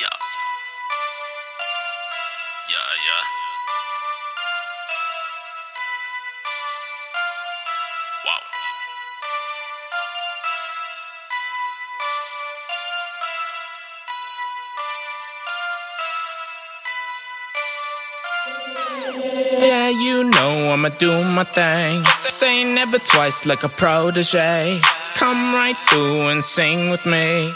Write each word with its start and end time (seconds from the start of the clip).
Yeah. 0.00 0.06
Yeah, 2.70 2.90
yeah. 3.06 3.24
Wow. 8.24 8.40
Yeah, 19.60 19.90
you 19.90 20.24
know 20.24 20.72
I'ma 20.72 20.88
do 20.98 21.22
my 21.24 21.44
thing. 21.44 22.02
Say 22.20 22.64
never 22.64 22.98
twice 22.98 23.44
like 23.44 23.62
a 23.62 23.68
protege. 23.68 24.80
Come 25.16 25.54
right 25.54 25.76
through 25.90 26.28
and 26.28 26.42
sing 26.42 26.88
with 26.90 27.04
me. 27.04 27.52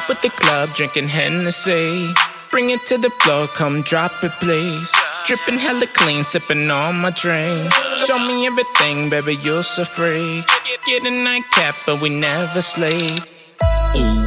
Bob 0.00 0.08
with 0.08 0.22
the 0.22 0.30
club, 0.30 0.70
drinking 0.74 1.08
Hennessy. 1.08 2.12
Bring 2.50 2.70
it 2.70 2.80
to 2.86 2.98
the 2.98 3.10
floor, 3.10 3.46
come 3.48 3.82
drop 3.82 4.12
it, 4.22 4.32
please. 4.40 4.92
Dripping 5.26 5.58
hella 5.58 5.86
clean, 5.86 6.24
sipping 6.24 6.70
on 6.70 7.00
my 7.00 7.10
drink. 7.10 7.72
Show 8.06 8.18
me 8.18 8.46
everything, 8.46 9.08
baby, 9.08 9.36
you're 9.42 9.62
so 9.62 9.84
free. 9.84 10.42
Get 10.86 11.04
a 11.04 11.10
nightcap, 11.10 11.74
but 11.86 12.00
we 12.00 12.08
never 12.08 12.62
sleep. 12.62 13.20
Ooh, 13.98 14.19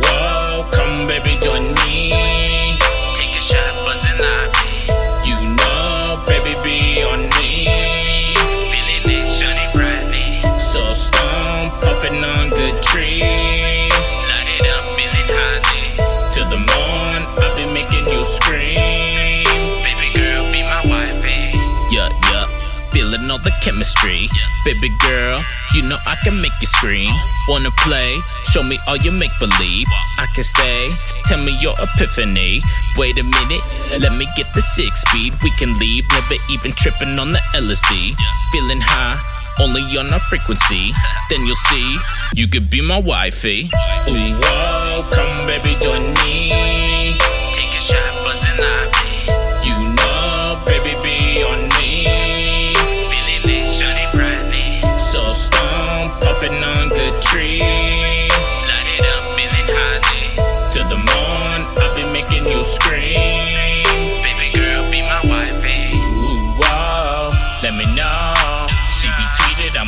feeling 23.13 23.29
all 23.29 23.39
the 23.39 23.51
chemistry. 23.61 24.27
Baby 24.65 24.89
girl, 24.99 25.43
you 25.73 25.83
know 25.83 25.97
I 26.05 26.15
can 26.23 26.41
make 26.41 26.53
you 26.61 26.67
scream. 26.67 27.13
Wanna 27.47 27.71
play? 27.77 28.19
Show 28.45 28.63
me 28.63 28.79
all 28.87 28.97
your 28.97 29.13
make 29.13 29.31
believe. 29.39 29.87
I 30.17 30.27
can 30.33 30.43
stay. 30.43 30.89
Tell 31.25 31.43
me 31.43 31.57
your 31.61 31.75
epiphany. 31.81 32.61
Wait 32.97 33.17
a 33.19 33.23
minute, 33.23 34.01
let 34.01 34.17
me 34.17 34.27
get 34.35 34.47
the 34.53 34.61
six 34.61 35.01
speed. 35.01 35.33
We 35.43 35.51
can 35.51 35.73
leave, 35.75 36.05
never 36.11 36.35
even 36.49 36.71
tripping 36.73 37.19
on 37.19 37.29
the 37.29 37.41
LSD. 37.55 38.13
Feeling 38.51 38.81
high. 38.81 39.19
Only 39.61 39.81
on 39.99 40.11
our 40.11 40.19
frequency, 40.19 40.91
then 41.29 41.45
you'll 41.45 41.55
see 41.55 41.97
you 42.33 42.47
could 42.47 42.71
be 42.71 42.81
my 42.81 42.97
wifey. 42.97 43.69
Ooh, 44.09 44.33
whoa, 44.41 45.07
come 45.11 45.45
baby, 45.45 45.75
join 45.79 46.01
me. 46.25 47.15
Take 47.53 47.77
a 47.77 47.79
shot, 47.79 48.25
buzzing 48.25 48.59
ivy. 48.59 49.12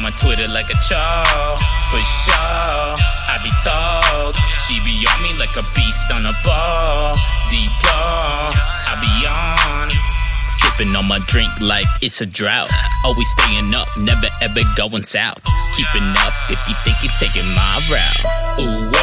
My 0.05 0.11
Twitter 0.21 0.47
like 0.47 0.69
a 0.69 0.77
child, 0.87 1.57
For 1.89 1.97
sure, 1.97 2.93
I 3.25 3.41
be 3.41 3.49
told. 3.65 4.37
She 4.61 4.77
be 4.85 5.01
on 5.01 5.23
me 5.23 5.33
like 5.39 5.57
a 5.57 5.65
beast 5.73 6.11
on 6.11 6.27
a 6.27 6.33
ball. 6.45 7.17
Deploy, 7.49 8.53
I 8.85 8.93
be 9.01 9.09
on. 9.25 9.89
Sipping 10.47 10.95
on 10.95 11.07
my 11.07 11.17
drink 11.25 11.49
like 11.59 11.89
it's 12.03 12.21
a 12.21 12.27
drought. 12.27 12.69
Always 13.03 13.29
staying 13.31 13.73
up, 13.73 13.87
never 13.97 14.27
ever 14.43 14.61
going 14.77 15.05
south. 15.05 15.41
Keeping 15.73 16.13
up 16.21 16.33
if 16.53 16.61
you 16.69 16.75
think 16.85 16.97
you're 17.01 17.17
taking 17.17 17.49
my 17.57 17.73
route. 17.89 18.21
Ooh, 18.61 18.94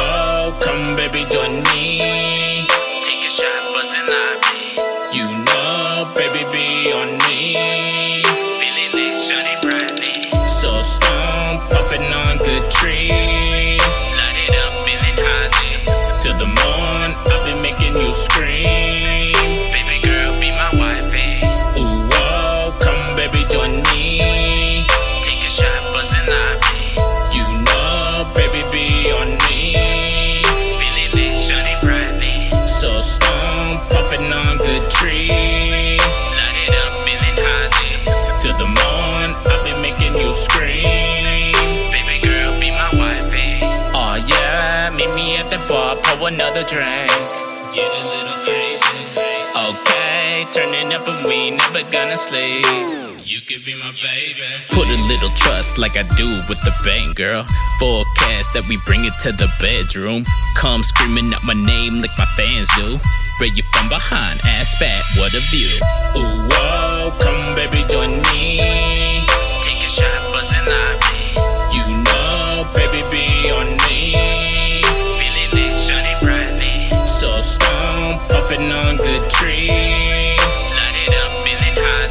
another 46.25 46.63
drink. 46.63 47.09
Get 47.73 47.89
a 47.89 48.03
little 48.07 48.39
crazy. 48.45 49.03
Okay, 49.55 50.45
turning 50.51 50.93
up 50.93 51.07
and 51.07 51.27
we 51.27 51.51
never 51.51 51.83
gonna 51.91 52.17
sleep. 52.17 52.65
You 53.25 53.41
could 53.41 53.63
be 53.63 53.75
my 53.75 53.91
baby. 54.01 54.43
Put 54.69 54.91
a 54.91 54.97
little 55.07 55.29
trust 55.35 55.77
like 55.77 55.95
I 55.97 56.03
do 56.15 56.27
with 56.49 56.59
the 56.61 56.73
bank, 56.83 57.15
girl. 57.15 57.43
Forecast 57.79 58.53
that 58.53 58.65
we 58.67 58.77
bring 58.85 59.05
it 59.05 59.13
to 59.23 59.31
the 59.31 59.49
bedroom. 59.59 60.23
Come 60.55 60.83
screaming 60.83 61.33
out 61.33 61.43
my 61.43 61.53
name 61.53 62.01
like 62.01 62.15
my 62.17 62.25
fans 62.35 62.69
do. 62.75 62.93
Raid 63.41 63.57
you 63.57 63.63
from 63.73 63.89
behind, 63.89 64.39
ass 64.45 64.75
fat, 64.77 65.01
what 65.17 65.33
a 65.33 65.41
view. 65.49 65.71
Ooh, 66.15 66.47
whoa, 66.51 67.11
come 67.19 67.55
baby, 67.55 67.83
join 67.89 68.21
me. 68.29 69.25
Take 69.63 69.83
a 69.83 69.89
shot, 69.89 70.32
puffing 78.53 78.71
on 78.71 78.97
good 78.97 79.29
tree. 79.31 79.67
Light 79.67 80.95
it 80.95 81.13
up, 81.15 81.31
feeling 81.43 81.77
high. 81.77 82.09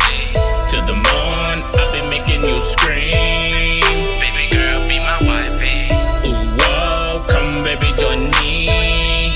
To 0.70 0.76
the 0.86 0.94
morn, 0.94 1.62
I'll 1.78 1.92
be 1.92 2.02
making 2.08 2.42
you 2.42 2.60
scream. 2.60 3.80
Baby 4.18 4.48
girl, 4.50 4.88
be 4.88 4.98
my 4.98 5.18
wifey. 5.22 5.86
Ooh, 6.28 6.44
whoa, 6.58 7.24
come 7.28 7.62
baby, 7.64 7.92
join 7.98 8.30
me. 8.40 9.34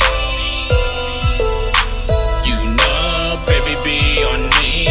You 2.45 2.57
know, 2.75 3.43
baby, 3.47 3.77
be 3.85 4.25
on 4.25 4.49
me. 4.57 4.87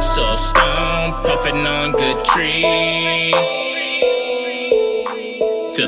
So 0.00 0.32
stone, 0.36 1.12
puffing 1.24 1.66
on 1.66 1.92
good 1.92 2.24
tree 2.24 3.67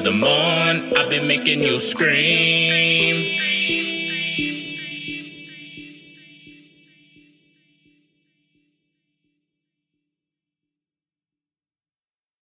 the 0.03 0.11
morn. 0.11 0.97
I've 0.97 1.11
been 1.11 1.27
making 1.27 1.63
you 1.63 1.79
scream. 1.79 3.50